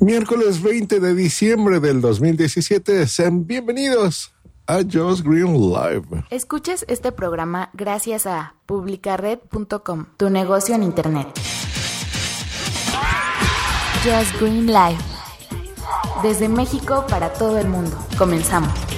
Miércoles 0.00 0.62
20 0.62 1.00
de 1.00 1.14
diciembre 1.14 1.80
del 1.80 2.00
2017, 2.00 3.06
sean 3.06 3.46
bienvenidos 3.46 4.32
a 4.66 4.78
Just 4.78 5.22
Green 5.22 5.70
Live. 5.70 6.24
Escuches 6.30 6.86
este 6.88 7.12
programa 7.12 7.68
gracias 7.74 8.26
a 8.26 8.54
publicared.com, 8.64 10.06
tu 10.16 10.30
negocio 10.30 10.74
en 10.74 10.82
Internet. 10.82 11.28
Just 14.02 14.40
Green 14.40 14.66
Live. 14.66 14.98
Desde 16.22 16.48
México 16.48 17.04
para 17.08 17.32
todo 17.34 17.58
el 17.58 17.68
mundo. 17.68 17.98
Comenzamos. 18.16 18.95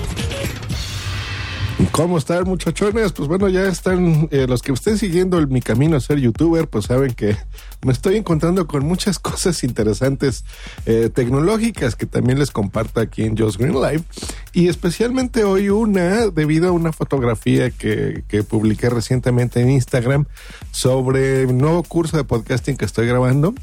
¿Cómo 1.99 2.17
están 2.17 2.45
muchachones? 2.45 3.11
Pues 3.11 3.29
bueno, 3.29 3.49
ya 3.49 3.67
están, 3.67 4.29
eh, 4.31 4.47
los 4.47 4.63
que 4.63 4.71
estén 4.71 4.99
siguiendo 4.99 5.37
el, 5.37 5.49
mi 5.49 5.61
camino 5.61 5.97
a 5.97 6.01
ser 6.01 6.21
youtuber, 6.21 6.69
pues 6.69 6.85
saben 6.85 7.13
que 7.13 7.37
me 7.85 7.93
estoy 7.93 8.15
encontrando 8.15 8.69
con 8.69 8.87
muchas 8.87 9.19
cosas 9.19 9.65
interesantes 9.65 10.45
eh, 10.87 11.11
tecnológicas 11.13 11.97
que 11.97 12.07
también 12.07 12.39
les 12.39 12.53
comparto 12.53 13.01
aquí 13.01 13.25
en 13.25 13.37
Just 13.37 13.59
Green 13.59 13.75
Live. 13.75 14.05
Y 14.53 14.69
especialmente 14.69 15.43
hoy 15.43 15.71
una, 15.71 16.29
debido 16.29 16.69
a 16.69 16.71
una 16.71 16.93
fotografía 16.93 17.71
que, 17.71 18.23
que 18.29 18.45
publiqué 18.45 18.91
recientemente 18.91 19.61
en 19.61 19.69
Instagram 19.71 20.27
sobre 20.71 21.47
un 21.47 21.59
nuevo 21.59 21.83
curso 21.83 22.17
de 22.17 22.23
podcasting 22.23 22.77
que 22.77 22.85
estoy 22.85 23.09
grabando. 23.09 23.55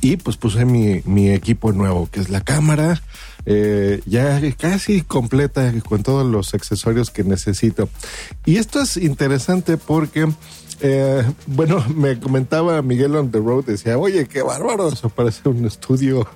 Y 0.00 0.16
pues 0.16 0.36
puse 0.36 0.64
mi, 0.64 1.02
mi 1.04 1.30
equipo 1.30 1.70
nuevo, 1.70 2.08
que 2.10 2.18
es 2.18 2.30
la 2.30 2.40
cámara, 2.40 3.00
eh, 3.46 4.00
ya 4.06 4.40
casi 4.56 5.02
completa 5.02 5.72
con 5.88 6.02
todos 6.02 6.26
los 6.26 6.54
accesorios 6.54 7.10
que 7.10 7.24
necesito. 7.24 7.88
Y 8.44 8.56
esto 8.56 8.80
es 8.80 8.96
interesante 8.96 9.76
porque, 9.76 10.28
eh, 10.80 11.24
bueno, 11.46 11.84
me 11.96 12.18
comentaba 12.18 12.82
Miguel 12.82 13.16
on 13.16 13.30
the 13.30 13.38
road, 13.38 13.64
decía, 13.64 13.98
oye, 13.98 14.26
qué 14.26 14.42
bárbaro, 14.42 14.88
eso 14.88 15.08
parece 15.08 15.48
un 15.48 15.64
estudio 15.64 16.26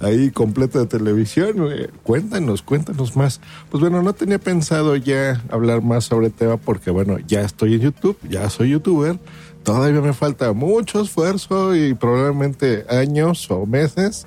ahí 0.00 0.30
completo 0.30 0.78
de 0.78 0.86
televisión. 0.86 1.68
Eh, 1.72 1.88
cuéntanos, 2.02 2.62
cuéntanos 2.62 3.16
más. 3.16 3.40
Pues 3.70 3.80
bueno, 3.80 4.02
no 4.02 4.12
tenía 4.12 4.38
pensado 4.38 4.96
ya 4.96 5.42
hablar 5.50 5.82
más 5.82 6.04
sobre 6.04 6.26
el 6.26 6.32
tema 6.32 6.56
porque, 6.56 6.90
bueno, 6.90 7.18
ya 7.26 7.42
estoy 7.42 7.74
en 7.74 7.80
YouTube, 7.80 8.18
ya 8.28 8.48
soy 8.50 8.70
youtuber 8.70 9.18
todavía 9.66 10.00
me 10.00 10.12
falta 10.12 10.52
mucho 10.52 11.00
esfuerzo 11.00 11.74
y 11.74 11.92
probablemente 11.92 12.86
años 12.88 13.50
o 13.50 13.66
meses 13.66 14.24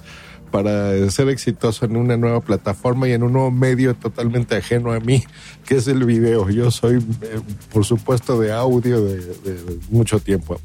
para 0.51 1.09
ser 1.09 1.29
exitoso 1.29 1.85
en 1.85 1.95
una 1.95 2.17
nueva 2.17 2.41
plataforma 2.41 3.07
y 3.07 3.13
en 3.13 3.23
un 3.23 3.33
nuevo 3.33 3.51
medio 3.51 3.95
totalmente 3.95 4.55
ajeno 4.55 4.91
a 4.91 4.99
mí, 4.99 5.23
que 5.65 5.77
es 5.77 5.87
el 5.87 6.05
video. 6.05 6.49
Yo 6.49 6.71
soy, 6.71 6.97
eh, 6.97 7.39
por 7.71 7.85
supuesto, 7.85 8.39
de 8.39 8.51
audio 8.51 9.01
de, 9.01 9.79
mucho 9.89 10.19
tiempo. 10.19 10.59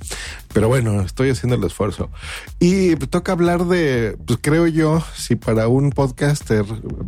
Pero 0.53 0.69
bueno, 0.69 1.03
estoy 1.03 1.31
haciendo 1.31 1.57
el 1.57 1.65
esfuerzo. 1.65 2.11
Y 2.61 2.97
toca 2.97 3.33
hablar 3.33 3.67
de, 3.67 4.17
pues 4.27 4.39
creo 4.41 4.67
yo, 4.67 5.03
si 5.17 5.37
para 5.37 5.69
un 5.69 5.91
podcaster 5.91 6.65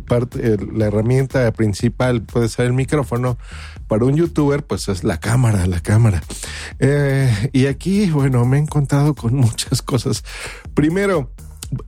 parte, 0.07 0.57
la 0.73 0.87
herramienta 0.87 1.51
principal 1.51 2.21
puede 2.21 2.49
ser 2.49 2.65
el 2.65 2.73
micrófono, 2.73 3.37
para 3.87 4.05
un 4.05 4.15
youtuber, 4.15 4.63
pues 4.63 4.89
es 4.89 5.03
la 5.03 5.19
cámara, 5.19 5.65
la 5.65 5.79
cámara. 5.79 6.21
Eh, 6.79 7.49
y 7.53 7.67
aquí, 7.67 8.09
bueno, 8.11 8.45
me 8.45 8.57
he 8.57 8.59
encontrado 8.59 9.15
con 9.15 9.35
muchas 9.35 9.81
cosas. 9.81 10.23
Primero, 10.73 11.31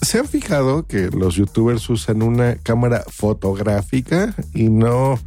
¿Se 0.02 0.19
han 0.19 0.27
fijado 0.27 0.85
que 0.85 1.09
los 1.09 1.35
youtubers 1.35 1.89
usan 1.89 2.22
una 2.22 2.55
cámara 2.55 3.03
fotográfica 3.08 4.36
y 4.53 4.69
no 4.69 5.19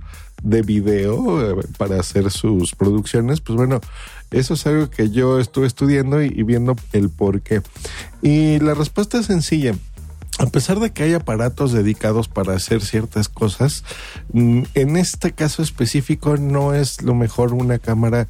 de 0.42 0.62
video 0.62 1.60
eh, 1.60 1.66
para 1.78 1.98
hacer 1.98 2.30
sus 2.30 2.74
producciones? 2.74 3.40
Pues 3.40 3.56
bueno, 3.56 3.80
eso 4.30 4.54
es 4.54 4.66
algo 4.66 4.90
que 4.90 5.10
yo 5.10 5.38
estuve 5.38 5.66
estudiando 5.66 6.22
y, 6.22 6.42
viendo 6.42 6.76
el 6.92 7.10
por 7.10 7.42
qué. 7.42 7.62
Y 8.20 8.58
la 8.60 8.74
respuesta 8.74 9.18
es 9.18 9.26
sencilla. 9.26 9.74
A 10.38 10.46
pesar 10.46 10.80
de 10.80 10.90
que 10.90 11.02
hay 11.02 11.12
aparatos 11.12 11.72
dedicados 11.72 12.28
para 12.28 12.54
hacer 12.54 12.80
ciertas 12.80 13.28
cosas, 13.28 13.84
mm, 14.32 14.62
en 14.74 14.96
este 14.96 15.32
caso 15.32 15.62
específico 15.62 16.36
no 16.38 16.74
es 16.74 17.02
lo 17.02 17.14
mejor 17.14 17.52
una 17.52 17.78
cámara 17.78 18.28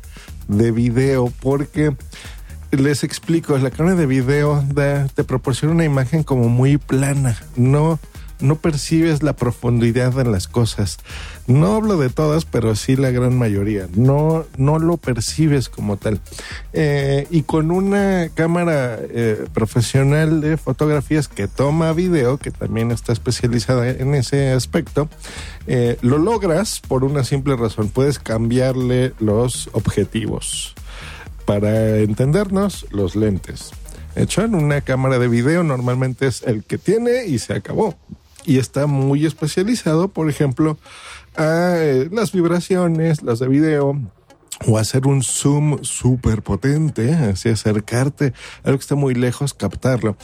de 0.48 0.72
video 0.72 1.32
porque 1.41 1.97
les 2.72 3.05
explico, 3.05 3.56
la 3.59 3.71
cámara 3.71 3.97
de 3.97 4.06
video 4.06 4.65
te 5.15 5.25
proporciona 5.25 5.75
una 5.75 5.84
imagen 5.84 6.22
como 6.22 6.49
muy 6.49 6.78
plana, 6.78 7.38
no, 7.55 7.99
no 8.41 8.56
percibes 8.56 9.22
la 9.22 9.34
profundidad 9.34 10.12
de 10.12 10.25
las 10.25 10.49
cosas. 10.49 10.99
No 11.47 11.75
hablo 11.77 11.97
de 11.97 12.09
todas, 12.09 12.44
pero 12.44 12.75
sí 12.75 12.97
la 12.97 13.10
gran 13.10 13.37
mayoría. 13.37 13.88
No, 13.94 14.44
no 14.56 14.78
lo 14.78 14.97
percibes 14.97 15.69
como 15.69 15.97
tal. 15.97 16.21
Eh, 16.72 17.27
y 17.31 17.43
con 17.43 17.71
una 17.71 18.31
cámara 18.34 18.99
eh, 19.00 19.44
profesional 19.53 20.41
de 20.41 20.56
fotografías 20.56 21.28
que 21.28 21.49
toma 21.49 21.93
video, 21.93 22.39
que 22.39 22.50
también 22.50 22.91
está 22.91 23.12
especializada 23.12 23.89
en 23.89 24.15
ese 24.15 24.50
aspecto, 24.50 25.09
eh, 25.66 25.99
lo 26.00 26.19
logras 26.19 26.81
por 26.81 27.04
una 27.04 27.22
simple 27.22 27.54
razón. 27.56 27.89
Puedes 27.89 28.19
cambiarle 28.19 29.12
los 29.21 29.69
objetivos 29.72 30.75
para 31.44 31.98
entendernos, 31.98 32.86
los 32.91 33.16
lentes. 33.16 33.70
Hecho 34.14 34.42
en 34.42 34.54
una 34.54 34.80
cámara 34.82 35.19
de 35.19 35.28
video 35.28 35.62
normalmente 35.62 36.26
es 36.26 36.42
el 36.42 36.64
que 36.64 36.78
tiene 36.78 37.26
y 37.26 37.38
se 37.38 37.54
acabó. 37.54 37.94
Y 38.44 38.58
está 38.58 38.86
muy 38.86 39.25
especializado, 39.25 40.08
por 40.08 40.28
ejemplo, 40.28 40.76
a 41.36 41.75
eh, 41.76 42.08
las 42.10 42.32
vibraciones, 42.32 43.22
las 43.22 43.38
de 43.38 43.48
video, 43.48 43.98
o 44.66 44.78
hacer 44.78 45.06
un 45.06 45.22
zoom 45.22 45.82
súper 45.82 46.42
potente, 46.42 47.14
así 47.14 47.48
acercarte 47.48 48.32
a 48.64 48.68
algo 48.68 48.78
que 48.78 48.82
está 48.82 48.94
muy 48.94 49.14
lejos, 49.14 49.54
captarlo. 49.54 50.16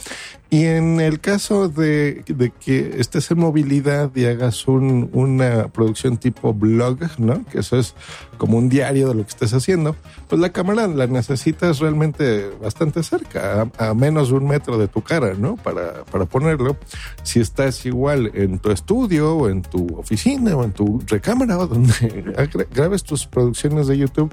Y 0.51 0.65
en 0.65 0.99
el 0.99 1.19
caso 1.19 1.69
de, 1.69 2.23
de 2.27 2.49
que 2.49 2.95
estés 2.97 3.29
en 3.29 3.39
movilidad 3.39 4.09
y 4.15 4.25
hagas 4.25 4.67
un, 4.67 5.09
una 5.13 5.67
producción 5.67 6.17
tipo 6.17 6.55
blog, 6.55 6.97
¿no? 7.19 7.45
Que 7.45 7.59
eso 7.59 7.77
es 7.77 7.93
como 8.39 8.57
un 8.57 8.67
diario 8.67 9.09
de 9.09 9.13
lo 9.13 9.23
que 9.23 9.29
estés 9.29 9.53
haciendo, 9.53 9.95
pues 10.27 10.41
la 10.41 10.51
cámara 10.51 10.87
la 10.87 11.05
necesitas 11.05 11.79
realmente 11.79 12.49
bastante 12.61 13.03
cerca, 13.03 13.69
a, 13.77 13.89
a 13.89 13.93
menos 13.93 14.29
de 14.29 14.35
un 14.35 14.47
metro 14.47 14.79
de 14.79 14.87
tu 14.87 15.01
cara, 15.01 15.35
¿no? 15.37 15.55
Para, 15.57 16.03
para 16.05 16.25
ponerlo. 16.25 16.77
Si 17.21 17.39
estás 17.39 17.85
igual 17.85 18.31
en 18.33 18.57
tu 18.57 18.71
estudio 18.71 19.35
o 19.35 19.49
en 19.49 19.61
tu 19.61 19.99
oficina 19.99 20.55
o 20.55 20.63
en 20.63 20.71
tu 20.71 20.99
recámara 21.05 21.59
o 21.59 21.67
donde 21.67 21.93
grabes 22.73 23.03
tus 23.03 23.27
producciones 23.27 23.87
de 23.87 23.99
YouTube, 23.99 24.28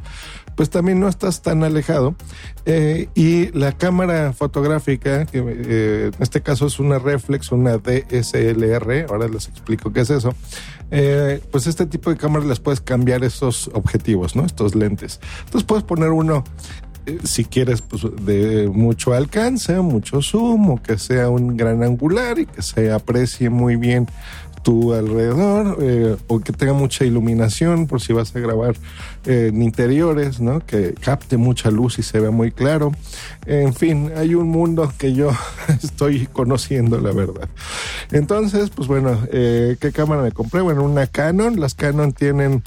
pues 0.57 0.71
también 0.71 0.99
no 0.99 1.09
estás 1.09 1.43
tan 1.43 1.63
alejado. 1.63 2.17
Eh, 2.65 3.09
y 3.15 3.53
la 3.53 3.73
cámara 3.73 4.33
fotográfica, 4.33 5.27
que 5.27 5.39
eh, 5.39 6.11
en 6.15 6.23
este 6.23 6.41
caso 6.41 6.67
es 6.67 6.81
una 6.81 6.99
reflex, 6.99 7.53
una 7.53 7.79
DSLR, 7.79 9.07
ahora 9.09 9.29
les 9.29 9.49
explico 9.49 9.93
qué 9.93 10.01
es 10.01 10.11
eso, 10.11 10.35
eh, 10.91 11.41
pues 11.53 11.67
este 11.67 11.87
tipo 11.87 12.11
de 12.11 12.17
cámaras 12.17 12.49
les 12.49 12.59
puedes 12.59 12.81
cambiar 12.81 13.23
esos 13.23 13.71
objetivos, 13.75 14.35
¿no? 14.35 14.45
Estos 14.45 14.75
lentes. 14.75 15.21
Entonces 15.45 15.65
puedes 15.65 15.85
poner 15.85 16.11
uno 16.11 16.43
si 17.23 17.45
quieres 17.45 17.83
pues, 17.83 18.03
de 18.23 18.69
mucho 18.69 19.15
alcance, 19.15 19.79
mucho 19.81 20.23
zoom, 20.23 20.71
o 20.71 20.83
que 20.83 20.99
sea 20.99 21.29
un 21.29 21.57
gran 21.57 21.83
angular 21.83 22.39
y 22.39 22.47
que 22.47 22.63
se 22.63 22.91
aprecie 22.91 23.49
muy 23.51 23.77
bien 23.77 24.09
tu 24.67 24.93
alrededor 24.95 25.79
eh, 25.81 26.17
o 26.27 26.41
que 26.41 26.53
tenga 26.53 26.73
mucha 26.73 27.05
iluminación 27.05 27.87
por 27.87 28.01
si 28.01 28.13
vas 28.13 28.35
a 28.35 28.41
grabar 28.41 28.75
eh, 29.25 29.51
en 29.53 29.63
interiores, 29.63 30.41
¿no? 30.41 30.59
Que 30.59 30.93
capte 30.95 31.37
mucha 31.37 31.71
luz 31.71 32.01
y 32.01 32.03
se 32.03 32.19
vea 32.19 32.33
muy 32.33 32.51
claro. 32.51 32.91
En 33.47 33.75
fin, 33.75 34.11
hay 34.17 34.35
un 34.35 34.49
mundo 34.49 34.93
que 34.99 35.15
yo 35.15 35.31
estoy 35.85 36.27
conociendo, 36.27 37.01
la 37.01 37.13
verdad. 37.13 37.49
Entonces, 38.11 38.71
pues 38.71 38.89
bueno, 38.89 39.17
eh, 39.31 39.77
¿qué 39.81 39.93
cámara 39.93 40.23
me 40.23 40.33
compré? 40.33 40.63
Bueno, 40.63 40.83
una 40.83 41.07
Canon. 41.07 41.61
Las 41.61 41.77
Canon 41.77 42.13
tienen 42.13 42.65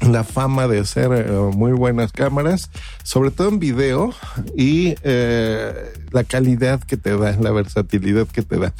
la 0.00 0.24
fama 0.24 0.68
de 0.68 0.86
ser 0.86 1.12
eh, 1.12 1.30
muy 1.54 1.72
buenas 1.72 2.12
cámaras, 2.12 2.70
sobre 3.02 3.30
todo 3.30 3.50
en 3.50 3.58
video 3.58 4.14
y 4.56 4.94
la 6.12 6.24
calidad 6.24 6.80
que 6.80 6.96
te 6.96 7.14
da, 7.16 7.36
la 7.38 7.50
versatilidad 7.50 8.26
que 8.26 8.40
te 8.40 8.56
da. 8.56 8.72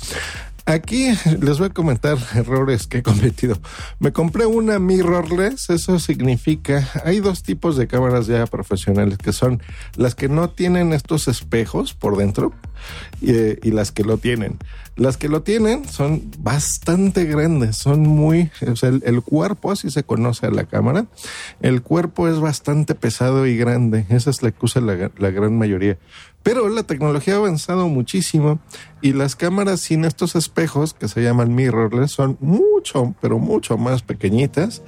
Aquí 0.71 1.09
les 1.41 1.59
voy 1.59 1.67
a 1.67 1.71
comentar 1.71 2.17
errores 2.37 2.87
que 2.87 2.99
he 2.99 3.03
cometido. 3.03 3.59
Me 3.99 4.13
compré 4.13 4.47
una 4.47 4.78
mirrorless, 4.78 5.69
eso 5.69 5.99
significa, 5.99 6.89
hay 7.05 7.19
dos 7.19 7.43
tipos 7.43 7.77
de 7.77 7.89
cámaras 7.89 8.28
ya 8.28 8.47
profesionales 8.47 9.19
que 9.19 9.33
son 9.33 9.61
las 9.97 10.15
que 10.15 10.28
no 10.28 10.49
tienen 10.51 10.93
estos 10.93 11.27
espejos 11.27 11.95
por 11.95 12.17
dentro 12.17 12.53
y, 13.21 13.33
y 13.67 13.72
las 13.72 13.91
que 13.91 14.05
lo 14.05 14.19
tienen. 14.19 14.59
Las 14.95 15.17
que 15.17 15.28
lo 15.28 15.43
tienen 15.43 15.89
son 15.89 16.31
bastante 16.39 17.25
grandes, 17.25 17.77
son 17.77 18.03
muy, 18.03 18.51
o 18.65 18.77
sea, 18.77 18.91
el, 18.91 19.22
cuerpo, 19.22 19.72
así 19.72 19.91
se 19.91 20.05
conoce 20.05 20.47
a 20.47 20.51
la 20.51 20.65
cámara, 20.65 21.07
el 21.63 21.83
cuerpo 21.83 22.28
es 22.28 22.39
bastante 22.39 22.95
pesado 22.95 23.47
y 23.47 23.57
grande, 23.57 24.07
esa 24.11 24.31
es 24.31 24.43
la 24.43 24.53
que 24.53 24.59
usa 24.61 24.83
la 24.83 25.31
gran 25.31 25.59
mayoría. 25.59 25.99
Pero 26.42 26.69
la 26.69 26.83
tecnología 26.84 27.34
ha 27.34 27.39
avanzado 27.39 27.89
muchísimo 27.89 28.60
y 29.03 29.13
las 29.13 29.34
cámaras 29.34 29.81
sin 29.81 30.04
estos 30.04 30.37
espejos, 30.37 30.95
que 30.95 31.09
se 31.09 31.22
llaman 31.22 31.54
mirrorless, 31.54 32.13
son 32.13 32.37
mucho, 32.41 33.15
pero 33.21 33.39
mucho 33.39 33.78
más 33.78 34.03
pequeñitas. 34.03 34.83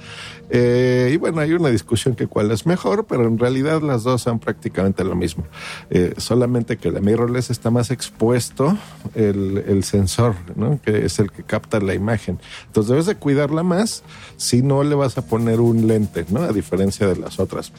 Eh, 0.49 1.11
y 1.13 1.17
bueno, 1.17 1.41
hay 1.41 1.53
una 1.53 1.69
discusión 1.69 2.15
que 2.15 2.27
cuál 2.27 2.51
es 2.51 2.67
mejor, 2.67 3.05
pero 3.07 3.27
en 3.27 3.39
realidad 3.39 3.81
las 3.81 4.03
dos 4.03 4.21
son 4.21 4.37
prácticamente 4.37 5.03
lo 5.03 5.15
mismo. 5.15 5.45
Eh, 5.89 6.13
solamente 6.17 6.77
que 6.77 6.91
la 6.91 6.99
mirrorless 6.99 7.49
está 7.49 7.71
más 7.71 7.89
expuesto 7.89 8.77
el, 9.15 9.83
sensor, 9.83 10.35
¿no? 10.55 10.79
que 10.81 11.05
es 11.05 11.17
el 11.17 11.31
que 11.31 11.43
capta 11.43 11.79
la 11.79 11.95
imagen. 11.95 12.39
Entonces 12.67 12.91
debes 12.91 13.05
de 13.07 13.15
cuidarla 13.15 13.63
más 13.63 14.03
si 14.37 14.61
no 14.61 14.83
le 14.83 14.93
vas 14.93 15.17
a 15.17 15.25
poner 15.25 15.59
un 15.59 15.87
lente, 15.87 16.25
¿no? 16.29 16.43
a 16.43 16.51
diferencia 16.51 17.07
de 17.07 17.15
las 17.15 17.39
otras. 17.39 17.71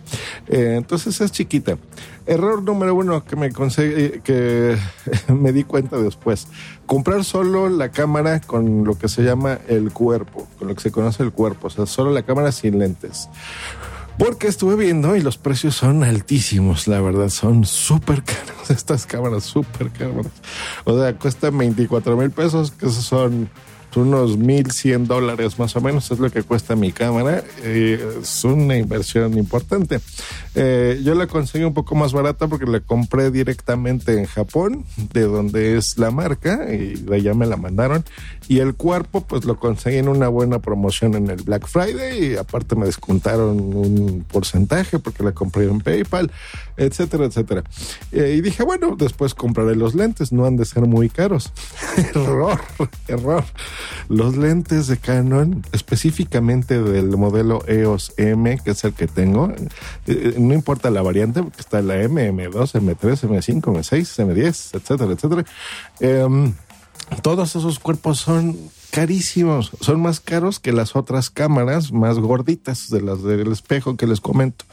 Eh, 0.49 0.75
entonces 0.77 1.20
es 1.20 1.31
chiquita. 1.31 1.79
Error 2.27 2.62
número 2.62 2.94
uno 2.94 3.23
que 3.25 3.37
me 3.37 3.47
conseguí, 3.64 4.20
que 4.20 4.76
me 5.28 5.52
di 5.52 5.64
cuenta 5.64 5.96
después. 5.96 6.49
Comprar 6.87 7.25
solo 7.25 7.69
la 7.69 7.90
cámara 7.90 8.40
con 8.40 8.84
lo 8.84 8.99
que 8.99 9.08
se 9.08 9.22
llama 9.22 9.58
el 9.69 9.90
cuerpo, 9.90 10.46
con 10.58 10.69
lo 10.69 10.75
que 10.75 10.82
se 10.82 10.90
conoce 10.90 11.22
el 11.22 11.32
cuerpo, 11.32 11.69
o 11.69 11.70
sea, 11.70 11.87
solo 11.87 12.11
la 12.11 12.22
cámara 12.22 12.52
sin 12.52 12.78
lentes. 12.78 13.28
Porque 14.19 14.46
estuve 14.46 14.76
viendo 14.76 15.16
y 15.16 15.22
los 15.22 15.38
precios 15.38 15.75
son 15.75 16.05
altísimos, 16.05 16.87
la 16.87 17.00
verdad, 17.00 17.31
son 17.31 17.64
súper 17.64 18.22
caros. 18.22 18.55
Estas 18.70 19.06
cámaras 19.06 19.44
súper 19.44 19.90
caras. 19.90 20.26
O 20.84 20.99
sea, 20.99 21.17
cuestan 21.17 21.56
24 21.56 22.17
mil 22.17 22.31
pesos, 22.31 22.70
que 22.70 22.88
son 22.90 23.49
unos 23.96 24.38
1.100 24.38 25.06
dólares 25.06 25.58
más 25.58 25.75
o 25.76 25.81
menos 25.81 26.11
es 26.11 26.19
lo 26.19 26.31
que 26.31 26.43
cuesta 26.43 26.76
mi 26.76 26.93
cámara. 26.93 27.43
es 27.62 28.44
una 28.44 28.76
inversión 28.76 29.37
importante. 29.38 30.00
Eh, 30.55 31.00
yo 31.02 31.14
la 31.14 31.26
conseguí 31.26 31.64
un 31.64 31.75
poco 31.75 31.94
más 31.94 32.12
barata 32.12 32.46
porque 32.46 32.67
la 32.67 32.81
compré 32.81 33.31
directamente 33.31 34.19
en 34.19 34.26
Japón, 34.26 34.85
de 35.12 35.23
donde 35.23 35.76
es 35.76 35.99
la 35.99 36.11
marca, 36.11 36.73
y 36.73 36.94
de 36.94 37.17
allá 37.17 37.35
me 37.35 37.46
la 37.46 37.56
mandaron. 37.56 38.05
Y 38.49 38.61
el 38.61 38.75
cuerpo, 38.75 39.23
pues 39.23 39.44
lo 39.44 39.58
conseguí 39.58 39.96
en 39.96 40.08
una 40.08 40.29
buena 40.29 40.61
promoción 40.61 41.14
en 41.14 41.31
el 41.31 41.43
Black 41.43 41.67
Friday 41.67 42.32
y 42.32 42.37
aparte 42.37 42.76
me 42.76 42.87
descontaron 42.87 43.58
un 43.58 44.25
porcentaje 44.31 44.99
porque 44.99 45.23
la 45.23 45.32
compré 45.32 45.64
en 45.64 45.81
PayPal, 45.81 46.31
etcétera, 46.76 47.25
etcétera. 47.25 47.64
Eh, 48.12 48.35
y 48.38 48.41
dije, 48.41 48.62
bueno, 48.62 48.96
después 48.96 49.35
compraré 49.35 49.75
los 49.75 49.94
lentes, 49.94 50.32
no 50.32 50.44
han 50.44 50.56
de 50.56 50.64
ser 50.64 50.87
muy 50.87 51.08
caros. 51.08 51.52
error, 52.14 52.61
error. 53.08 53.44
Los 54.08 54.36
lentes 54.36 54.86
de 54.86 54.96
Canon, 54.96 55.64
específicamente 55.72 56.81
del 56.82 57.16
modelo 57.16 57.66
EOS 57.66 58.14
M, 58.16 58.58
que 58.64 58.72
es 58.72 58.84
el 58.84 58.92
que 58.92 59.06
tengo, 59.06 59.50
eh, 59.50 59.69
eh, 60.06 60.34
no 60.38 60.54
importa 60.54 60.90
la 60.90 61.02
variante, 61.02 61.42
porque 61.42 61.60
está 61.60 61.82
la 61.82 62.00
M, 62.02 62.32
M2, 62.32 62.72
M3, 62.81 63.28
M5, 63.28 63.60
M6, 63.60 64.25
M10, 64.26 64.75
etcétera, 64.75 65.12
etcétera. 65.12 65.44
Em, 66.00 66.54
todos 67.22 67.56
esos 67.56 67.78
cuerpos 67.78 68.19
son 68.19 68.56
carísimos, 68.90 69.72
son 69.81 70.00
más 70.00 70.20
caros 70.20 70.60
que 70.60 70.72
las 70.72 70.96
otras 70.96 71.31
cámaras 71.31 71.92
más 71.92 72.19
gorditas 72.19 72.88
de 72.90 73.02
las 73.02 73.22
del 73.22 73.52
espejo 73.52 73.96
que 73.96 74.06
les 74.06 74.20
comento 74.20 74.64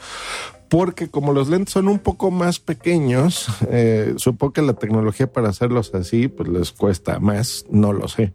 porque 0.72 1.08
como 1.08 1.34
los 1.34 1.50
lentes 1.50 1.74
son 1.74 1.86
un 1.86 1.98
poco 1.98 2.30
más 2.30 2.58
pequeños, 2.58 3.46
eh, 3.68 4.14
supongo 4.16 4.54
que 4.54 4.62
la 4.62 4.72
tecnología 4.72 5.30
para 5.30 5.50
hacerlos 5.50 5.94
así, 5.94 6.28
pues 6.28 6.48
les 6.48 6.72
cuesta 6.72 7.18
más, 7.18 7.66
no 7.68 7.92
lo 7.92 8.08
sé 8.08 8.32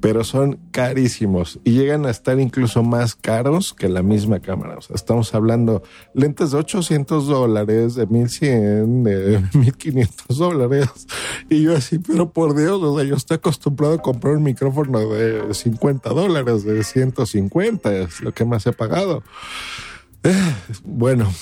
pero 0.00 0.24
son 0.24 0.58
carísimos 0.70 1.58
y 1.64 1.72
llegan 1.72 2.06
a 2.06 2.10
estar 2.10 2.38
incluso 2.38 2.82
más 2.82 3.14
caros 3.14 3.74
que 3.74 3.88
la 3.88 4.02
misma 4.02 4.40
cámara. 4.40 4.76
O 4.78 4.80
sea, 4.80 4.94
estamos 4.94 5.34
hablando 5.34 5.82
lentes 6.14 6.52
de 6.52 6.58
800 6.58 7.26
dólares, 7.26 7.94
de 7.94 8.06
1100, 8.06 9.04
de 9.04 9.42
1500 9.52 10.38
dólares. 10.38 10.88
Y 11.48 11.62
yo 11.62 11.76
así, 11.76 11.98
pero 11.98 12.30
por 12.30 12.56
Dios, 12.56 12.80
o 12.82 12.96
sea, 12.96 13.04
yo 13.04 13.16
estoy 13.16 13.36
acostumbrado 13.36 13.94
a 13.94 14.02
comprar 14.02 14.34
un 14.34 14.42
micrófono 14.42 15.08
de 15.08 15.52
50 15.52 16.10
dólares, 16.10 16.64
de 16.64 16.84
150, 16.84 17.92
es 17.96 18.20
lo 18.20 18.32
que 18.32 18.44
más 18.44 18.66
he 18.66 18.72
pagado. 18.72 19.22
Eh, 20.22 20.54
bueno, 20.84 21.32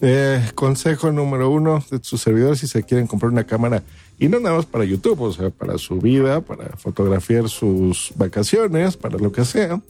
eh, 0.00 0.42
consejo 0.54 1.12
número 1.12 1.50
uno 1.50 1.82
de 1.90 1.98
sus 2.02 2.20
servidores 2.20 2.60
si 2.60 2.66
se 2.66 2.82
quieren 2.82 3.06
comprar 3.06 3.32
una 3.32 3.44
cámara 3.44 3.82
y 4.20 4.28
no 4.28 4.40
nada 4.40 4.56
más 4.56 4.66
para 4.66 4.84
YouTube, 4.84 5.20
o 5.20 5.32
sea, 5.32 5.50
para 5.50 5.78
su 5.78 6.00
vida, 6.00 6.40
para 6.40 6.76
fotografiar 6.76 7.48
sus 7.48 8.12
vacaciones, 8.16 8.96
para 8.96 9.16
lo 9.16 9.30
que 9.30 9.44
sea, 9.44 9.80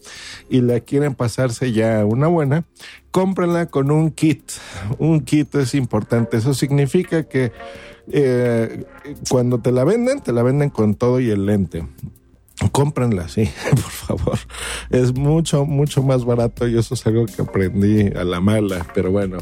y 0.50 0.60
la 0.60 0.80
quieren 0.80 1.14
pasarse 1.14 1.72
ya 1.72 2.04
una 2.04 2.26
buena, 2.26 2.64
cómprenla 3.10 3.66
con 3.66 3.90
un 3.90 4.10
kit. 4.10 4.42
Un 4.98 5.20
kit 5.20 5.54
es 5.54 5.74
importante. 5.74 6.36
Eso 6.36 6.52
significa 6.52 7.22
que 7.22 7.52
eh, 8.12 8.84
cuando 9.30 9.60
te 9.60 9.72
la 9.72 9.84
venden, 9.84 10.20
te 10.20 10.32
la 10.32 10.42
venden 10.42 10.68
con 10.68 10.94
todo 10.94 11.20
y 11.20 11.30
el 11.30 11.46
lente. 11.46 11.86
Cómprenla, 12.72 13.28
sí, 13.28 13.48
por 13.70 13.78
favor. 13.80 14.38
Es 14.90 15.14
mucho, 15.14 15.64
mucho 15.64 16.02
más 16.02 16.24
barato 16.24 16.66
y 16.66 16.76
eso 16.76 16.94
es 16.94 17.06
algo 17.06 17.26
que 17.26 17.42
aprendí 17.42 18.08
a 18.16 18.24
la 18.24 18.40
mala, 18.40 18.84
pero 18.94 19.12
bueno, 19.12 19.38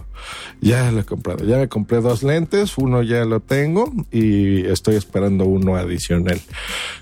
ya 0.61 0.91
lo 0.93 1.01
he 1.01 1.05
comprado. 1.05 1.45
Ya 1.45 1.57
me 1.57 1.69
compré 1.69 2.03
dos 2.03 2.23
lentes, 2.23 2.77
uno 2.77 3.03
ya 3.03 3.25
lo 3.25 3.41
tengo 3.41 3.91
y 4.11 4.67
estoy 4.67 4.97
esperando 4.97 5.45
uno 5.45 5.77
adicional. 5.77 6.41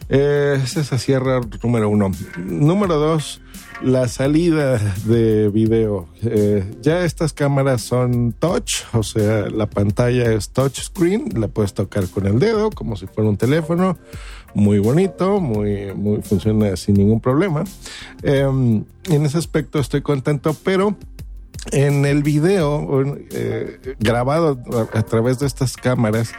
Eh, 0.08 0.60
ese 0.62 0.82
es 0.82 0.92
así 0.92 1.12
error 1.12 1.46
número 1.62 1.88
uno. 1.88 2.12
Número 2.38 2.94
dos, 2.96 3.40
la 3.82 4.08
salida 4.08 4.78
de 5.04 5.48
video. 5.48 6.08
Eh, 6.22 6.64
ya 6.80 7.04
estas 7.04 7.32
cámaras 7.32 7.82
son 7.82 8.32
touch, 8.32 8.82
o 8.92 9.02
sea, 9.02 9.48
la 9.50 9.66
pantalla 9.66 10.32
es 10.32 10.50
touch 10.50 10.80
screen, 10.80 11.28
la 11.34 11.48
puedes 11.48 11.74
tocar 11.74 12.08
con 12.08 12.26
el 12.26 12.38
dedo 12.38 12.70
como 12.70 12.96
si 12.96 13.06
fuera 13.06 13.28
un 13.28 13.36
teléfono 13.36 13.98
muy 14.54 14.78
bonito, 14.78 15.40
muy, 15.40 15.92
muy 15.94 16.22
funciona 16.22 16.76
sin 16.76 16.94
ningún 16.94 17.20
problema. 17.20 17.64
Em, 18.22 18.84
en 19.10 19.26
ese 19.26 19.38
aspecto 19.38 19.78
estoy 19.78 20.00
contento, 20.02 20.56
pero 20.64 20.96
en 21.72 22.04
el 22.06 22.22
video 22.22 23.02
eh, 23.30 23.96
grabado 23.98 24.60
a, 24.92 25.02
través 25.02 25.38
de 25.38 25.46
estas 25.46 25.76
cámaras, 25.76 26.32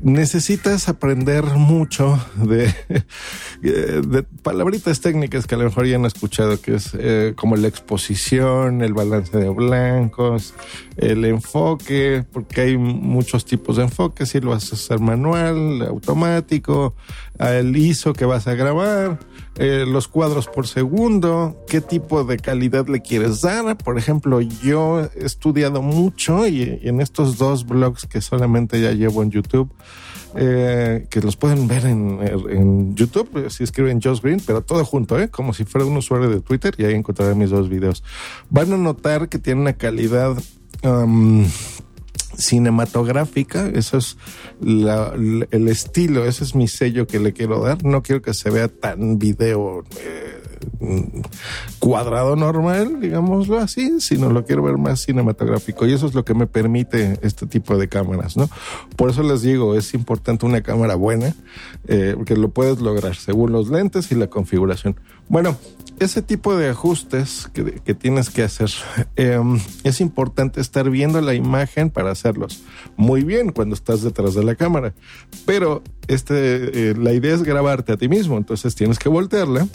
necesitas 0.00 0.88
aprender 0.88 1.44
mucho 1.44 2.18
de, 2.36 2.72
de, 3.60 4.22
palabritas 4.42 5.00
técnicas 5.00 5.46
que 5.46 5.56
a 5.56 5.58
lo 5.58 5.64
mejor 5.64 5.86
ya 5.86 5.96
han 5.96 6.06
escuchado, 6.06 6.60
que 6.60 6.76
es 6.76 6.90
eh, 6.98 7.34
como 7.36 7.56
la 7.56 7.68
exposición, 7.68 8.82
el 8.82 8.94
balance 8.94 9.36
de 9.36 9.48
blancos, 9.48 10.54
el 10.96 11.24
enfoque, 11.24 12.24
porque 12.32 12.62
hay 12.62 12.78
muchos 12.78 13.44
tipos 13.44 13.76
de 13.76 13.84
enfoque, 13.84 14.26
si 14.26 14.40
lo 14.40 14.50
vas 14.50 14.72
a 14.72 14.76
hacer 14.76 15.00
manual, 15.00 15.82
automático, 15.82 16.94
el 17.40 17.74
ISO 17.74 18.12
que 18.12 18.26
vas 18.26 18.46
a 18.46 18.54
grabar, 18.54 19.18
eh, 19.56 19.84
los 19.88 20.08
cuadros 20.08 20.46
por 20.46 20.66
segundo, 20.66 21.56
qué 21.66 21.80
tipo 21.80 22.22
de 22.24 22.36
calidad 22.36 22.86
le 22.86 23.00
quieres 23.00 23.40
dar. 23.40 23.78
Por 23.78 23.98
ejemplo, 23.98 24.40
yo 24.40 25.08
he 25.14 25.24
estudiado 25.24 25.80
mucho 25.80 26.46
y, 26.46 26.80
en 26.82 27.00
estos 27.00 27.38
dos 27.38 27.66
blogs 27.66 28.06
que 28.06 28.20
solamente 28.20 28.80
ya 28.80 28.92
llevo 28.92 29.22
en 29.22 29.30
YouTube, 29.30 29.72
eh, 30.36 31.06
que 31.08 31.20
los 31.22 31.36
pueden 31.36 31.66
ver 31.66 31.86
en, 31.86 32.94
YouTube, 32.94 33.46
eh, 33.46 33.50
si 33.50 33.64
escriben 33.64 34.00
Josh 34.02 34.20
Green, 34.20 34.40
pero 34.46 34.60
todo 34.60 34.84
junto, 34.84 35.18
¿eh? 35.18 35.30
como 35.30 35.54
si 35.54 35.64
fuera 35.64 35.86
un 35.86 35.96
usuario 35.96 36.28
de 36.28 36.40
Twitter 36.40 36.74
y 36.76 36.84
ahí 36.84 36.94
encontrarán 36.94 37.38
mis 37.38 37.50
dos 37.50 37.70
videos. 37.70 38.04
Van 38.50 38.72
a 38.72 38.76
notar 38.76 39.30
que 39.30 39.38
tiene 39.38 39.62
una 39.62 39.72
calidad 39.72 40.36
cinematográfica, 42.40 43.68
eso 43.68 43.98
es 43.98 44.16
el 44.60 45.68
estilo, 45.68 46.24
ese 46.24 46.44
es 46.44 46.54
mi 46.54 46.68
sello 46.68 47.06
que 47.06 47.20
le 47.20 47.32
quiero 47.32 47.62
dar. 47.62 47.84
No 47.84 48.02
quiero 48.02 48.22
que 48.22 48.34
se 48.34 48.50
vea 48.50 48.68
tan 48.68 49.18
video 49.18 49.84
eh, 49.98 50.39
cuadrado 51.78 52.36
normal, 52.36 53.00
digámoslo 53.00 53.58
así, 53.58 54.00
sino 54.00 54.30
lo 54.30 54.44
quiero 54.44 54.62
ver 54.62 54.78
más 54.78 55.00
cinematográfico 55.00 55.86
y 55.86 55.92
eso 55.92 56.06
es 56.06 56.14
lo 56.14 56.24
que 56.24 56.34
me 56.34 56.46
permite 56.46 57.18
este 57.22 57.46
tipo 57.46 57.76
de 57.76 57.88
cámaras, 57.88 58.36
¿no? 58.36 58.48
Por 58.96 59.10
eso 59.10 59.22
les 59.22 59.42
digo, 59.42 59.76
es 59.76 59.94
importante 59.94 60.46
una 60.46 60.62
cámara 60.62 60.94
buena, 60.94 61.34
eh, 61.86 62.14
porque 62.16 62.36
lo 62.36 62.50
puedes 62.50 62.80
lograr 62.80 63.16
según 63.16 63.52
los 63.52 63.68
lentes 63.68 64.10
y 64.12 64.14
la 64.14 64.28
configuración. 64.28 64.96
Bueno, 65.28 65.56
ese 66.00 66.22
tipo 66.22 66.56
de 66.56 66.70
ajustes 66.70 67.48
que, 67.52 67.94
tienes 67.94 68.30
que 68.30 68.42
hacer, 68.42 68.70
em, 69.16 69.60
es 69.84 70.00
importante 70.00 70.60
estar 70.60 70.88
viendo 70.88 71.20
la 71.20 71.34
imagen 71.34 71.90
para 71.90 72.10
hacerlos 72.10 72.62
muy 72.96 73.22
bien 73.22 73.52
cuando 73.52 73.74
estás 73.74 74.02
detrás 74.02 74.34
de 74.34 74.42
la 74.42 74.54
cámara. 74.54 74.94
Pero 75.44 75.82
este, 76.08 76.90
eh, 76.90 76.94
la 76.96 77.12
idea 77.12 77.34
es 77.34 77.42
grabarte 77.42 77.92
a 77.92 77.96
ti 77.96 78.08
mismo, 78.08 78.38
entonces 78.38 78.74
tienes 78.74 78.98
que 78.98 79.08
voltearla. 79.08 79.68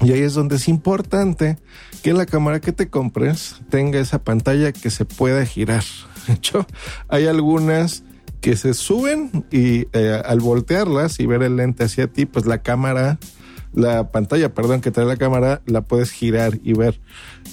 Y 0.00 0.12
ahí 0.12 0.20
es 0.20 0.34
donde 0.34 0.56
es 0.56 0.68
importante 0.68 1.58
que 2.02 2.12
la 2.12 2.26
cámara 2.26 2.60
que 2.60 2.72
te 2.72 2.88
compres 2.88 3.56
tenga 3.70 4.00
esa 4.00 4.22
pantalla 4.22 4.72
que 4.72 4.90
se 4.90 5.04
pueda 5.04 5.44
girar. 5.46 5.84
De 6.26 6.34
hecho, 6.34 6.66
hay 7.08 7.26
algunas 7.26 8.02
que 8.40 8.56
se 8.56 8.74
suben 8.74 9.46
y 9.50 9.86
eh, 9.92 10.20
al 10.24 10.40
voltearlas 10.40 11.20
y 11.20 11.26
ver 11.26 11.42
el 11.42 11.56
lente 11.56 11.84
hacia 11.84 12.08
ti, 12.08 12.26
pues 12.26 12.46
la 12.46 12.58
cámara 12.58 13.18
la 13.74 14.10
pantalla, 14.10 14.54
perdón, 14.54 14.80
que 14.80 14.90
trae 14.90 15.06
la 15.06 15.16
cámara, 15.16 15.60
la 15.66 15.82
puedes 15.82 16.10
girar 16.10 16.58
y 16.62 16.74
ver. 16.74 17.00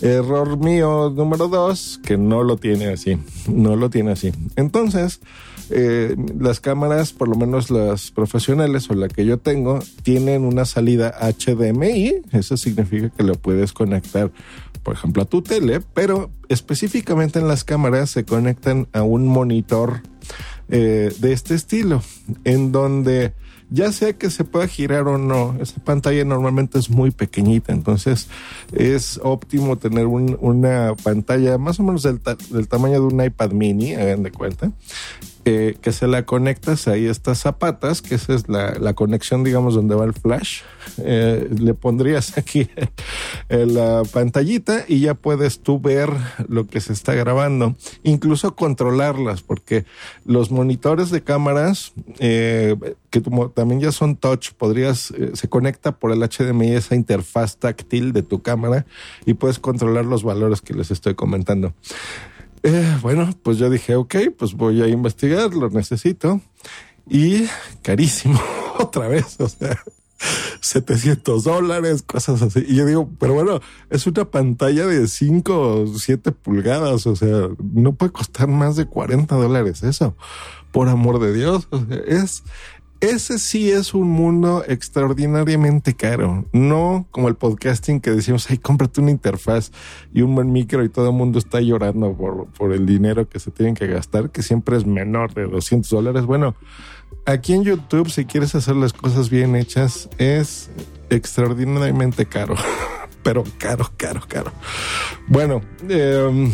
Error 0.02 0.58
mío 0.58 1.12
número 1.16 1.48
dos, 1.48 2.00
que 2.04 2.18
no 2.18 2.44
lo 2.44 2.58
tiene 2.58 2.88
así, 2.88 3.18
no 3.48 3.76
lo 3.76 3.90
tiene 3.90 4.12
así. 4.12 4.32
Entonces, 4.56 5.20
eh, 5.72 6.16
las 6.40 6.60
cámaras, 6.60 7.14
por 7.14 7.28
lo 7.28 7.36
menos 7.36 7.72
las 7.72 8.12
profesionales 8.12 8.90
o 8.90 8.94
la 8.94 9.08
que 9.08 9.26
yo 9.26 9.38
tengo, 9.38 9.80
tienen 10.04 10.44
una 10.44 10.66
salida 10.66 11.16
HDMI, 11.20 12.22
eso 12.32 12.58
significa 12.58 13.10
que 13.10 13.24
lo 13.24 13.36
puedes 13.36 13.74
conectar, 13.74 14.32
por 14.84 14.96
ejemplo, 14.96 15.24
a 15.24 15.26
tu 15.26 15.42
tele, 15.42 15.82
pero 15.94 16.30
específicamente 16.50 17.40
en 17.40 17.48
las 17.48 17.64
cámaras 17.64 18.10
se 18.10 18.26
conectan 18.26 18.88
a 18.94 19.04
un 19.04 19.28
monitor 19.28 20.02
eh, 20.70 21.14
de 21.20 21.34
este 21.34 21.56
estilo, 21.56 22.02
en 22.44 22.72
donde 22.72 23.34
ya 23.72 23.94
sea 23.94 24.14
que 24.14 24.30
se 24.30 24.44
pueda 24.44 24.68
girar 24.68 25.08
o 25.08 25.18
no, 25.18 25.56
esa 25.62 25.82
pantalla 25.82 26.26
normalmente 26.26 26.78
es 26.78 26.90
muy 26.90 27.10
pequeñita, 27.10 27.72
entonces 27.72 28.28
es 28.74 29.20
óptimo 29.24 29.78
tener 29.78 30.08
una 30.08 30.94
pantalla 31.02 31.58
más 31.58 31.80
o 31.80 31.84
menos 31.84 32.04
del, 32.04 32.20
del, 32.50 32.68
tamaño 32.68 32.96
de 32.96 33.16
un 33.16 33.24
iPad 33.24 33.52
mini, 33.52 33.96
hagan 33.96 34.24
de 34.24 34.32
cuenta, 34.32 34.72
eh, 35.46 35.76
que 35.82 35.92
se 35.92 36.08
la 36.08 36.26
conectas 36.26 36.88
ahí 36.88 37.06
estas 37.06 37.40
zapatas, 37.40 38.02
que 38.02 38.16
esa 38.16 38.34
es 38.34 38.48
la, 38.48 38.76
la 38.80 38.94
conexión, 38.94 39.44
digamos, 39.44 39.74
donde 39.74 39.96
va 39.96 40.06
el 40.06 40.14
flash. 40.14 40.62
Eh, 41.00 41.50
le 41.60 41.74
pondrías 41.74 42.38
aquí 42.38 42.70
la 43.50 44.04
pantallita 44.12 44.86
y 44.88 45.02
ya 45.02 45.14
puedes 45.14 45.62
tú 45.62 45.80
ver 45.80 46.10
lo 46.48 46.68
que 46.68 46.80
se 46.80 46.94
está 46.94 47.14
grabando, 47.16 47.76
incluso 48.04 48.56
controlarlas, 48.56 49.42
porque 49.42 49.86
los 50.26 50.52
monitores 50.52 51.10
de 51.10 51.22
cámaras, 51.24 51.94
eh, 52.20 52.76
que 53.10 53.22
también 53.54 53.82
ya 53.82 53.92
son 53.92 54.16
touch, 54.16 54.52
podrías, 54.52 55.14
se 55.34 55.50
conecta 55.50 55.92
por 55.92 56.12
el 56.12 56.20
HDMI 56.22 56.74
esa 56.74 56.96
interfaz 56.96 57.58
táctil 57.58 58.14
de 58.14 58.24
tu 58.24 58.42
cámara 58.42 58.86
y 59.26 59.34
puedes 59.34 59.60
controlar 59.60 60.06
los 60.06 60.24
valores 60.24 60.62
que 60.62 60.74
les 60.74 60.92
estoy 60.92 61.16
comentando. 61.16 61.74
Eh, 62.64 62.98
bueno, 63.02 63.30
pues 63.44 63.58
yo 63.58 63.70
dije, 63.70 63.96
ok, 63.96 64.16
pues 64.38 64.54
voy 64.54 64.82
a 64.82 64.88
investigar, 64.88 65.54
lo 65.54 65.70
necesito. 65.70 66.42
Y 67.10 67.48
carísimo, 67.82 68.40
otra 68.80 69.08
vez, 69.08 69.40
o 69.40 69.50
sea, 69.50 69.84
700 70.62 71.44
dólares, 71.44 72.04
cosas 72.04 72.42
así. 72.42 72.64
Y 72.68 72.76
yo 72.76 72.86
digo, 72.86 73.10
pero 73.20 73.34
bueno, 73.34 73.60
es 73.90 74.06
una 74.06 74.26
pantalla 74.26 74.86
de 74.86 75.08
5 75.08 75.84
o 75.84 75.88
7 75.98 76.32
pulgadas, 76.32 77.08
o 77.08 77.16
sea, 77.16 77.50
no 77.74 77.94
puede 77.94 78.12
costar 78.12 78.48
más 78.48 78.76
de 78.76 78.86
40 78.86 79.36
dólares 79.36 79.84
eso, 79.84 80.16
por 80.72 80.88
amor 80.90 81.20
de 81.20 81.34
Dios. 81.34 81.68
O 81.72 81.80
sea, 81.86 81.98
es, 82.06 82.44
ese 83.02 83.40
sí 83.40 83.72
es 83.72 83.96
un 83.96 84.10
mundo 84.10 84.64
extraordinariamente 84.68 85.96
caro. 85.96 86.46
No 86.54 87.08
como 87.10 87.28
el 87.28 87.36
podcasting 87.36 88.00
que 88.00 88.12
decimos, 88.12 88.48
ay, 88.50 88.60
cómprate 88.60 89.02
una 89.02 89.10
interfaz 89.10 89.72
y 90.14 90.22
un 90.22 90.36
buen 90.36 90.52
micro 90.52 90.84
y 90.84 90.90
todo 90.90 91.10
el 91.10 91.16
mundo 91.16 91.40
está 91.40 91.62
llorando 91.62 92.16
por, 92.16 92.72
el 92.72 92.86
dinero 92.86 93.28
que 93.28 93.40
se 93.40 93.50
tienen 93.50 93.74
que 93.74 93.88
gastar, 93.88 94.30
que 94.30 94.44
siempre 94.44 94.78
es 94.78 94.86
menor 94.86 95.34
de 95.34 95.48
200 95.48 95.90
dólares. 95.90 96.26
Bueno, 96.26 96.56
aquí 97.26 97.54
en 97.54 97.64
YouTube, 97.64 98.10
si 98.10 98.26
quieres 98.26 98.54
hacer 98.54 98.76
las 98.76 98.94
cosas 98.94 99.32
bien 99.32 99.56
hechas, 99.56 100.08
es 100.20 100.70
extraordinariamente 101.10 102.28
caro. 102.28 102.56
Pero 103.24 103.44
caro, 103.58 103.92
caro, 103.98 104.22
caro. 104.28 104.52
Bueno, 105.28 105.62
eh, 105.90 106.52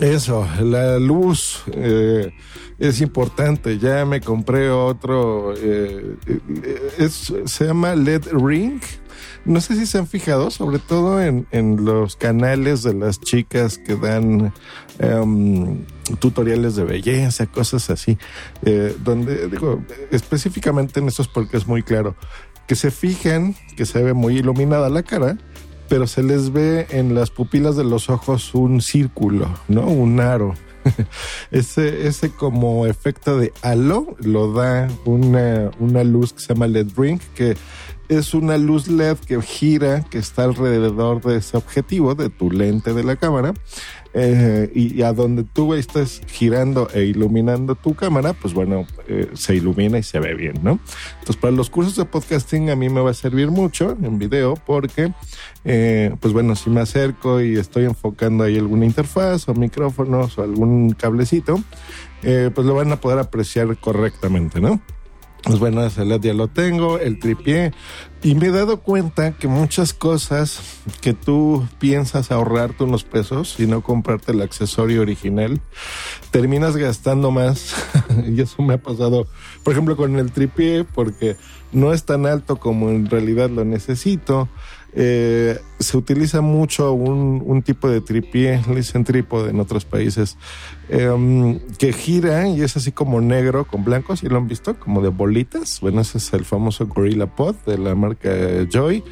eso, 0.00 0.46
la 0.60 0.98
luz 0.98 1.62
eh, 1.72 2.32
es 2.78 3.00
importante. 3.00 3.78
Ya 3.78 4.04
me 4.04 4.20
compré 4.20 4.70
otro, 4.70 5.54
eh, 5.56 6.16
eh, 6.98 7.08
se 7.08 7.64
llama 7.64 7.94
LED 7.94 8.28
Ring. 8.32 8.80
No 9.44 9.60
sé 9.60 9.74
si 9.76 9.86
se 9.86 9.98
han 9.98 10.06
fijado, 10.06 10.50
sobre 10.50 10.78
todo 10.78 11.20
en, 11.22 11.46
los 11.84 12.16
canales 12.16 12.82
de 12.82 12.94
las 12.94 13.20
chicas 13.20 13.78
que 13.78 13.96
dan 13.96 14.52
em, 14.98 15.84
tutoriales 16.18 16.76
de 16.76 16.84
belleza, 16.84 17.46
cosas 17.46 17.88
así, 17.88 18.18
donde 19.02 19.48
digo 19.48 19.82
específicamente 20.10 21.00
en 21.00 21.08
estos 21.08 21.28
porque 21.28 21.56
es 21.56 21.66
muy 21.66 21.82
claro 21.82 22.14
que 22.66 22.74
se 22.74 22.90
fijen 22.90 23.56
que 23.76 23.86
se 23.86 24.02
ve 24.02 24.12
muy 24.12 24.36
iluminada 24.36 24.90
la 24.90 25.02
cara 25.02 25.38
pero 25.88 26.06
se 26.06 26.22
les 26.22 26.52
ve 26.52 26.86
en 26.90 27.14
las 27.14 27.30
pupilas 27.30 27.76
de 27.76 27.84
los 27.84 28.10
ojos 28.10 28.54
un 28.54 28.80
círculo, 28.80 29.48
¿no? 29.68 29.86
Un 29.86 30.20
aro. 30.20 30.54
ese, 31.50 32.06
ese 32.06 32.30
como 32.30 32.86
efecto 32.86 33.36
de 33.36 33.52
halo 33.62 34.16
lo 34.20 34.52
da 34.52 34.88
una, 35.04 35.70
una 35.78 36.04
luz 36.04 36.32
que 36.32 36.40
se 36.40 36.54
llama 36.54 36.66
LED 36.66 36.88
Ring, 36.96 37.20
que 37.34 37.56
es 38.08 38.34
una 38.34 38.56
luz 38.56 38.88
LED 38.88 39.18
que 39.18 39.40
gira, 39.42 40.04
que 40.04 40.18
está 40.18 40.44
alrededor 40.44 41.22
de 41.22 41.36
ese 41.36 41.56
objetivo, 41.56 42.14
de 42.14 42.30
tu 42.30 42.50
lente 42.50 42.94
de 42.94 43.04
la 43.04 43.16
cámara, 43.16 43.54
eh, 44.14 44.70
y, 44.74 45.02
a 45.02 45.12
donde 45.12 45.44
tú 45.44 45.74
estés 45.74 46.22
girando 46.26 46.88
e 46.94 47.04
iluminando 47.04 47.74
tu 47.74 47.94
cámara, 47.94 48.32
pues 48.32 48.54
bueno, 48.54 48.86
eh, 49.06 49.28
se 49.34 49.56
ilumina 49.56 49.98
y 49.98 50.02
se 50.02 50.18
ve 50.18 50.34
bien, 50.34 50.54
¿no? 50.62 50.80
Entonces, 51.18 51.36
para 51.36 51.52
los 51.52 51.68
cursos 51.68 51.96
de 51.96 52.06
podcasting 52.06 52.70
a 52.70 52.76
mí 52.76 52.88
me 52.88 53.02
va 53.02 53.10
a 53.10 53.14
servir 53.14 53.50
mucho 53.50 53.96
en 54.02 54.18
video 54.18 54.54
porque, 54.54 55.12
eh, 55.64 56.14
pues 56.20 56.32
bueno, 56.32 56.56
si 56.56 56.70
me 56.70 56.80
acerco 56.80 57.42
y 57.42 57.58
estoy 57.58 57.84
enfocando 57.84 58.44
ahí 58.44 58.56
alguna 58.56 58.86
interfaz 58.86 59.48
o 59.48 59.54
micrófonos 59.54 60.38
o 60.38 60.42
algún 60.42 60.90
cablecito, 60.92 61.62
pues 62.20 62.66
lo 62.66 62.74
van 62.74 62.90
a 62.90 63.00
poder 63.00 63.18
apreciar 63.18 63.76
correctamente, 63.76 64.60
¿no? 64.60 64.80
Pues 65.44 65.58
bueno, 65.58 65.84
ese 65.84 66.06
ya 66.20 66.34
lo 66.34 66.48
tengo, 66.48 66.98
el 66.98 67.18
tripié. 67.18 67.72
Y 68.22 68.34
me 68.34 68.48
he 68.48 68.50
dado 68.50 68.80
cuenta 68.80 69.32
que 69.32 69.46
muchas 69.46 69.94
cosas 69.94 70.60
que 71.00 71.14
tú 71.14 71.66
piensas 71.78 72.32
ahorrarte 72.32 72.82
unos 72.82 73.04
pesos 73.04 73.60
y 73.60 73.66
no 73.66 73.80
comprarte 73.80 74.32
el 74.32 74.42
accesorio 74.42 75.02
original, 75.02 75.60
terminas 76.32 76.76
gastando 76.76 77.30
más. 77.30 77.74
y 78.26 78.40
eso 78.40 78.62
me 78.62 78.74
ha 78.74 78.82
pasado, 78.82 79.28
por 79.62 79.72
ejemplo, 79.72 79.96
con 79.96 80.18
el 80.18 80.32
tripié, 80.32 80.84
porque 80.84 81.36
no 81.70 81.92
es 81.92 82.04
tan 82.04 82.26
alto 82.26 82.56
como 82.56 82.90
en 82.90 83.08
realidad 83.08 83.50
lo 83.50 83.64
necesito. 83.64 84.48
Eh, 84.94 85.58
se 85.78 85.96
utiliza 85.96 86.40
mucho 86.40 86.92
un, 86.92 87.62
tipo 87.62 87.88
de 87.88 88.00
tripié, 88.00 88.62
le 88.68 88.76
dicen 88.76 89.04
trípode 89.04 89.50
en 89.50 89.60
otros 89.60 89.84
países, 89.84 90.36
em, 90.88 91.58
que 91.78 91.92
gira 91.92 92.48
y 92.48 92.62
es 92.62 92.76
así 92.76 92.92
como 92.92 93.20
negro 93.20 93.66
con 93.66 93.84
blanco, 93.84 94.16
si 94.16 94.28
lo 94.28 94.38
han 94.38 94.48
visto, 94.48 94.78
como 94.78 95.02
de 95.02 95.10
bolitas. 95.10 95.80
Bueno, 95.80 96.00
ese 96.00 96.18
es 96.18 96.32
el 96.32 96.44
famoso 96.44 96.86
Gorilla 96.86 97.26
Pod 97.26 97.56
de 97.66 97.78
la 97.78 97.94
marca 97.94 98.30
Joy. 98.70 99.04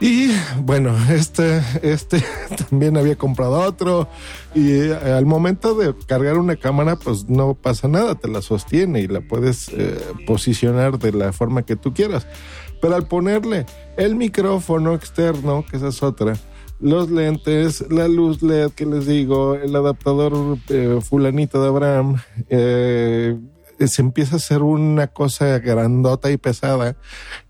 Y 0.00 0.30
bueno, 0.62 0.96
este, 1.10 1.62
este 1.82 2.24
también 2.70 2.96
había 2.96 3.16
comprado 3.16 3.60
otro 3.60 4.08
y 4.54 4.70
eh, 4.72 4.94
al 4.94 5.26
momento 5.26 5.74
de 5.74 5.94
cargar 6.06 6.38
una 6.38 6.56
cámara 6.56 6.96
pues 6.96 7.28
no 7.28 7.54
pasa 7.54 7.86
nada, 7.86 8.14
te 8.14 8.28
la 8.28 8.40
sostiene 8.40 9.00
y 9.00 9.08
la 9.08 9.20
puedes 9.20 9.68
eh, 9.68 10.00
posicionar 10.26 10.98
de 10.98 11.12
la 11.12 11.32
forma 11.32 11.62
que 11.62 11.76
tú 11.76 11.92
quieras. 11.92 12.26
Pero 12.80 12.96
al 12.96 13.06
ponerle 13.06 13.66
el 13.98 14.16
micrófono 14.16 14.94
externo, 14.94 15.66
que 15.70 15.76
esa 15.76 15.88
es 15.88 16.02
otra, 16.02 16.34
los 16.80 17.10
lentes, 17.10 17.84
la 17.90 18.08
luz 18.08 18.42
LED 18.42 18.70
que 18.70 18.86
les 18.86 19.06
digo, 19.06 19.54
el 19.54 19.76
adaptador 19.76 20.56
eh, 20.70 20.98
fulanito 21.02 21.62
de 21.62 21.68
Abraham, 21.68 22.16
eh, 22.48 23.38
se 23.86 24.02
empieza 24.02 24.34
a 24.34 24.36
hacer 24.36 24.62
una 24.62 25.08
cosa 25.08 25.58
grandota 25.58 26.30
y 26.30 26.36
pesada. 26.36 26.96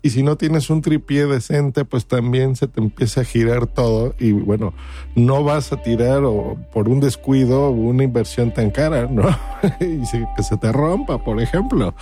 Y 0.01 0.11
si 0.11 0.23
no 0.23 0.37
tienes 0.37 0.69
un 0.69 0.81
tripié 0.81 1.25
decente, 1.25 1.85
pues 1.85 2.05
también 2.05 2.55
se 2.55 2.67
te 2.67 2.79
empieza 2.79 3.21
a 3.21 3.23
girar 3.23 3.67
todo. 3.67 4.15
Y 4.19 4.31
bueno, 4.31 4.73
no 5.15 5.43
vas 5.43 5.71
a 5.73 5.81
tirar 5.81 6.23
o 6.23 6.57
por 6.73 6.89
un 6.89 6.99
descuido 6.99 7.69
una 7.69 8.03
inversión 8.03 8.53
tan 8.53 8.71
cara, 8.71 9.07
¿no? 9.07 9.27
y 9.79 10.01
que 10.35 10.43
se 10.43 10.57
te 10.57 10.71
rompa, 10.71 11.23
por 11.23 11.41
ejemplo. 11.41 11.95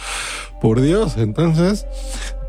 Por 0.62 0.82
Dios. 0.82 1.18
Entonces, 1.18 1.86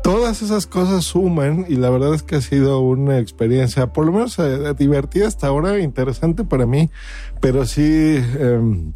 todas 0.03 0.41
esas 0.41 0.67
cosas 0.67 1.05
suman 1.05 1.65
y 1.67 1.75
la 1.75 1.89
verdad 1.89 2.13
es 2.13 2.23
que 2.23 2.35
ha 2.35 2.41
sido 2.41 2.79
una 2.81 3.19
experiencia, 3.19 3.93
por 3.93 4.05
lo 4.05 4.11
menos 4.11 4.37
eh, 4.39 4.73
divertida 4.77 5.27
hasta 5.27 5.47
ahora, 5.47 5.79
interesante 5.79 6.43
para 6.43 6.65
mí, 6.65 6.89
pero 7.39 7.65
sí 7.65 8.17
em, 8.39 8.93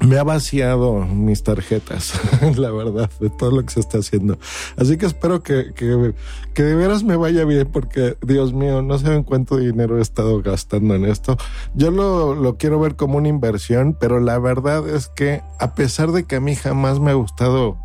me 0.00 0.16
ha 0.18 0.24
vaciado 0.24 1.04
mis 1.04 1.42
tarjetas, 1.42 2.12
la 2.56 2.70
verdad, 2.70 3.10
de 3.20 3.30
todo 3.30 3.50
lo 3.50 3.64
que 3.64 3.72
se 3.72 3.80
está 3.80 3.98
haciendo. 3.98 4.38
Así 4.76 4.96
que 4.96 5.06
espero 5.06 5.42
que, 5.42 5.72
que, 5.74 6.14
que 6.54 6.62
de 6.62 6.74
veras 6.74 7.02
me 7.02 7.16
vaya 7.16 7.44
bien 7.44 7.68
porque, 7.72 8.16
Dios 8.22 8.52
mío, 8.52 8.82
no 8.82 8.98
saben 8.98 9.24
cuánto 9.24 9.56
dinero 9.56 9.98
he 9.98 10.02
estado 10.02 10.40
gastando 10.40 10.94
en 10.94 11.04
esto. 11.04 11.36
Yo 11.74 11.90
lo, 11.90 12.34
lo 12.34 12.56
quiero 12.56 12.78
ver 12.78 12.96
como 12.96 13.18
una 13.18 13.28
inversión, 13.28 13.96
pero 13.98 14.20
la 14.20 14.38
verdad 14.38 14.88
es 14.88 15.08
que 15.08 15.42
a 15.58 15.74
pesar 15.74 16.12
de 16.12 16.24
que 16.24 16.36
a 16.36 16.40
mí 16.40 16.54
jamás 16.54 17.00
me 17.00 17.10
ha 17.10 17.14
gustado 17.14 17.78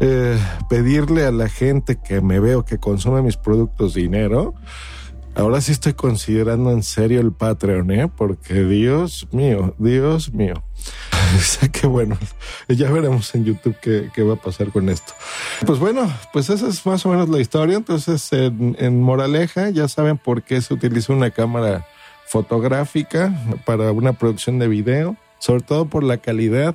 eh, 0.00 0.38
pedirle 0.68 1.24
a 1.24 1.32
la 1.32 1.48
gente 1.48 1.96
que 1.96 2.20
me 2.20 2.38
veo 2.38 2.64
que 2.64 2.78
consume 2.78 3.20
mis 3.22 3.36
productos 3.36 3.94
dinero. 3.94 4.54
Ahora 5.34 5.60
sí 5.60 5.72
estoy 5.72 5.94
considerando 5.94 6.70
en 6.70 6.82
serio 6.82 7.20
el 7.20 7.32
Patreon, 7.32 7.90
¿eh? 7.90 8.08
Porque 8.08 8.64
Dios 8.64 9.28
mío, 9.32 9.74
Dios 9.78 10.32
mío. 10.32 10.62
sé 11.40 11.70
que 11.70 11.86
bueno, 11.86 12.18
ya 12.68 12.90
veremos 12.90 13.34
en 13.34 13.44
YouTube 13.44 13.76
qué, 13.80 14.10
qué, 14.14 14.22
va 14.22 14.34
a 14.34 14.36
pasar 14.36 14.70
con 14.70 14.88
esto. 14.88 15.12
Pues 15.66 15.78
bueno, 15.78 16.12
pues 16.32 16.50
esa 16.50 16.68
es 16.68 16.84
más 16.86 17.04
o 17.06 17.10
menos 17.10 17.28
la 17.28 17.40
historia. 17.40 17.76
Entonces, 17.76 18.32
en, 18.32 18.76
en 18.78 19.00
Moraleja 19.00 19.70
ya 19.70 19.88
saben 19.88 20.18
por 20.18 20.42
qué 20.42 20.60
se 20.60 20.74
utiliza 20.74 21.12
una 21.12 21.30
cámara 21.30 21.86
fotográfica 22.26 23.32
para 23.64 23.92
una 23.92 24.12
producción 24.12 24.58
de 24.58 24.68
video, 24.68 25.16
sobre 25.38 25.62
todo 25.62 25.86
por 25.86 26.04
la 26.04 26.18
calidad 26.18 26.74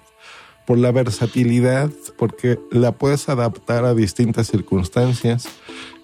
por 0.66 0.78
la 0.78 0.92
versatilidad, 0.92 1.90
porque 2.18 2.60
la 2.72 2.94
puedes 2.94 3.30
adaptar 3.30 3.86
a 3.86 3.94
distintas 3.94 4.48
circunstancias. 4.48 5.48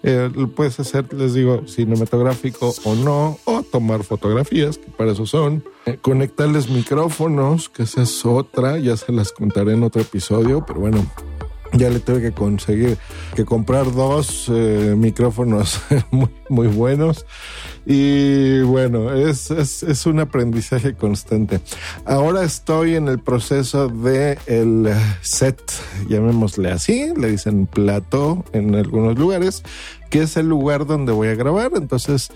Eh, 0.02 0.30
puedes 0.54 0.80
hacer, 0.80 1.12
les 1.12 1.34
digo, 1.34 1.66
cinematográfico 1.66 2.74
o 2.84 2.94
no, 2.94 3.38
o 3.44 3.62
tomar 3.62 4.02
fotografías, 4.02 4.78
que 4.78 4.90
para 4.90 5.12
eso 5.12 5.26
son. 5.26 5.64
Eh, 5.86 5.98
conectarles 6.00 6.68
micrófonos, 6.70 7.68
que 7.68 7.82
esa 7.82 8.02
es 8.02 8.24
otra, 8.24 8.78
ya 8.78 8.96
se 8.96 9.12
las 9.12 9.32
contaré 9.32 9.74
en 9.74 9.82
otro 9.82 10.00
episodio, 10.02 10.64
pero 10.66 10.80
bueno, 10.80 11.04
ya 11.72 11.88
le 11.90 12.00
tuve 12.00 12.20
que 12.20 12.32
conseguir 12.32 12.98
que 13.34 13.44
comprar 13.44 13.92
dos 13.92 14.46
eh, 14.48 14.94
micrófonos 14.96 15.80
muy, 16.48 16.66
buenos 16.66 17.26
y 17.92 18.60
bueno 18.62 19.12
es, 19.12 19.50
es, 19.50 20.06
un 20.06 20.20
aprendizaje 20.20 20.94
constante. 20.94 21.60
Ahora 22.04 22.44
estoy 22.44 22.94
en 22.94 23.08
el 23.08 23.18
proceso 23.18 23.88
de 23.88 24.38
el 24.46 24.88
set 25.22 25.60
llamémosle 26.08 26.70
así 26.70 27.12
le 27.16 27.32
dicen 27.32 27.66
plato 27.66 28.44
en 28.52 28.76
algunos 28.76 29.18
lugares 29.18 29.64
que 30.08 30.22
es 30.22 30.36
el 30.36 30.48
lugar 30.48 30.86
donde 30.86 31.10
voy 31.10 31.28
a 31.28 31.34
grabar. 31.34 31.72
Entonces 31.74 32.30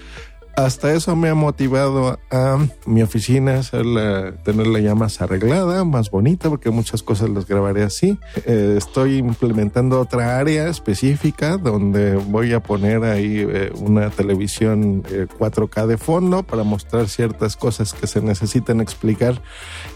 hasta 0.57 0.93
eso 0.93 1.17
me 1.17 1.29
ha 1.29 1.35
motivado 1.35 2.19
a 2.31 2.59
mi 2.87 3.03
oficina 3.03 3.59
hacerla, 3.59 4.35
tenerla 4.45 4.79
ya 4.81 4.95
más 4.95 5.21
arreglada, 5.21 5.85
más 5.85 6.11
bonita, 6.11 6.49
porque 6.49 6.71
muchas 6.71 7.03
cosas 7.03 7.31
las 7.31 7.47
grabaré 7.47 7.83
así. 7.83 8.19
Eh, 8.47 8.75
estoy 8.79 9.17
implementando 9.17 10.01
otra 10.01 10.39
área 10.39 10.69
específica 10.69 11.57
donde 11.57 12.17
voy 12.17 12.53
a 12.53 12.61
poner 12.61 13.05
ahí 13.05 13.45
eh, 13.49 13.73
una 13.81 14.11
televisión 14.11 15.03
4K 15.03 15.85
eh, 15.85 15.87
de 15.89 15.99
fondo 15.99 16.43
para 16.43 16.63
mostrar 16.63 17.09
ciertas 17.09 17.57
cosas 17.57 17.93
que 17.93 18.07
se 18.07 18.21
necesitan 18.21 18.81
explicar 18.81 19.43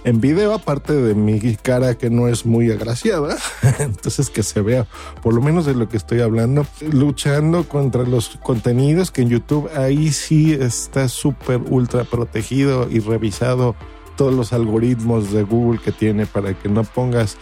en 0.04 0.20
video, 0.20 0.54
aparte 0.54 0.92
de 0.92 1.14
mi 1.14 1.38
cara 1.56 1.94
que 1.94 2.10
no 2.10 2.28
es 2.28 2.46
muy 2.46 2.70
agraciada. 2.70 3.36
Entonces 3.78 4.30
que 4.30 4.42
se 4.42 4.60
vea 4.60 4.86
por 5.22 5.34
lo 5.34 5.40
menos 5.40 5.66
de 5.66 5.74
lo 5.74 5.88
que 5.88 5.96
estoy 5.96 6.20
hablando, 6.20 6.66
luchando 6.92 7.68
contra 7.68 8.02
los 8.02 8.38
contenidos 8.42 9.10
que 9.10 9.22
en 9.22 9.28
YouTube 9.28 9.70
ahí 9.76 10.10
sí 10.10 10.47
está 10.52 11.08
súper 11.08 11.60
ultra 11.68 12.04
protegido 12.04 12.88
y 12.90 13.00
revisado 13.00 13.74
todos 14.16 14.34
los 14.34 14.52
algoritmos 14.52 15.32
de 15.32 15.44
Google 15.44 15.80
que 15.80 15.92
tiene 15.92 16.26
para 16.26 16.54
que 16.54 16.68
no 16.68 16.82
pongas 16.84 17.36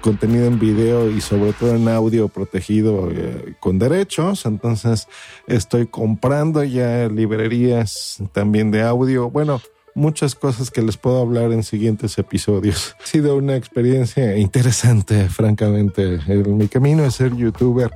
contenido 0.00 0.46
en 0.46 0.58
video 0.58 1.10
y 1.10 1.20
sobre 1.20 1.52
todo 1.52 1.76
en 1.76 1.88
audio 1.88 2.28
protegido 2.28 3.10
eh, 3.10 3.54
con 3.60 3.78
derechos. 3.78 4.44
Entonces 4.44 5.08
estoy 5.46 5.86
comprando 5.86 6.64
ya 6.64 7.08
librerías 7.08 8.18
también 8.32 8.70
de 8.70 8.82
audio. 8.82 9.30
Bueno, 9.30 9.60
muchas 9.94 10.34
cosas 10.34 10.70
que 10.70 10.82
les 10.82 10.96
puedo 10.96 11.20
hablar 11.20 11.52
en 11.52 11.62
siguientes 11.62 12.18
episodios. 12.18 12.96
Ha 13.02 13.06
sido 13.06 13.36
una 13.36 13.56
experiencia 13.56 14.36
interesante, 14.38 15.28
francamente, 15.28 16.18
en 16.26 16.56
mi 16.56 16.68
camino 16.68 17.04
es 17.04 17.16
ser 17.16 17.36
youtuber. 17.36 17.90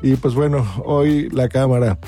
Y 0.00 0.16
pues 0.16 0.34
bueno, 0.34 0.66
hoy 0.84 1.28
la 1.30 1.48
cámara 1.48 1.98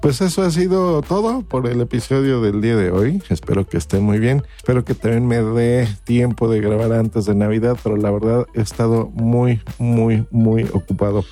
pues 0.00 0.20
eso 0.22 0.42
ha 0.42 0.50
sido 0.50 1.02
todo 1.02 1.42
por 1.42 1.66
el 1.66 1.80
episodio 1.80 2.40
del 2.40 2.60
día 2.60 2.76
de 2.76 2.90
hoy. 2.90 3.22
Espero 3.28 3.66
que 3.66 3.76
estén 3.76 4.02
muy 4.02 4.18
bien. 4.18 4.42
Espero 4.56 4.84
que 4.84 4.94
también 4.94 5.26
me 5.26 5.42
dé 5.42 5.88
tiempo 6.04 6.48
de 6.48 6.60
grabar 6.60 6.92
antes 6.92 7.26
de 7.26 7.34
Navidad, 7.34 7.76
pero 7.82 7.96
la 7.96 8.10
verdad 8.10 8.46
he 8.54 8.62
estado 8.62 9.10
muy, 9.12 9.60
muy, 9.78 10.26
muy 10.30 10.64
ocupado. 10.72 11.24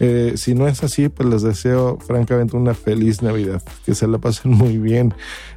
Eh, 0.00 0.34
si 0.36 0.54
no 0.54 0.66
es 0.68 0.82
así, 0.82 1.10
pues 1.10 1.28
les 1.28 1.42
deseo 1.42 1.98
francamente 1.98 2.56
una 2.56 2.72
feliz 2.72 3.20
Navidad. 3.20 3.62
Que 3.84 3.94
se 3.94 4.08
la 4.08 4.18
pasen 4.18 4.52
muy 4.52 4.78
bien. 4.78 5.12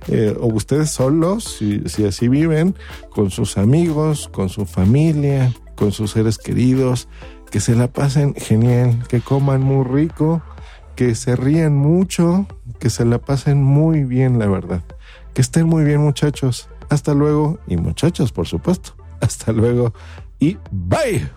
Eh, 0.10 0.36
o 0.38 0.48
ustedes 0.48 0.92
solos, 0.92 1.58
si, 1.60 1.82
si 1.86 2.06
así 2.06 2.28
viven, 2.28 2.76
con 3.10 3.32
sus 3.32 3.58
amigos, 3.58 4.30
con 4.34 4.50
su 4.50 4.66
familia, 4.66 5.54
con 5.76 5.94
sus 5.94 6.12
seres 6.12 6.38
queridos. 6.38 7.08
Que 7.50 7.62
se 7.62 7.76
la 7.76 7.88
pasen 7.88 8.36
genial, 8.36 9.04
que 9.08 9.22
coman 9.22 9.62
muy 9.62 9.86
rico 9.86 10.42
que 10.98 11.14
se 11.14 11.36
ríen 11.36 11.76
mucho, 11.76 12.48
que 12.80 12.90
se 12.90 13.06
la 13.06 13.20
pasen 13.20 13.62
muy 13.64 14.04
bien, 14.04 14.40
la 14.40 14.48
verdad. 14.48 14.84
Que 15.34 15.42
estén 15.42 15.68
muy 15.68 15.84
bien, 15.84 16.02
muchachos. 16.02 16.70
Hasta 16.90 17.14
luego. 17.14 17.60
Y 17.68 17.78
muchachos, 17.78 18.32
por 18.32 18.48
supuesto. 18.48 18.96
Hasta 19.22 19.52
luego. 19.52 19.94
Y 20.40 20.58
bye. 20.72 21.28